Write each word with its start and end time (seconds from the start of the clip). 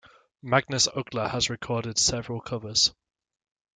Magnus 0.41 0.87
Uggla 0.87 1.29
has 1.29 1.51
recorded 1.51 1.99
several 1.99 2.41
covers. 2.41 2.91